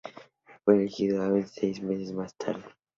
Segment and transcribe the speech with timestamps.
[0.65, 2.63] Fue elegido abad seis meses más tarde.